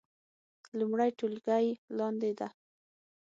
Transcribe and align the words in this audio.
لومړۍ 0.77 1.11
ټولګی 1.19 1.65
لاندې 1.97 2.31
ده 2.39 2.47